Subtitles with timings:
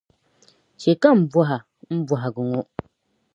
[0.81, 1.67] chɛ ka m bɔhi a
[1.97, 2.61] m bɔhigu ŋɔ.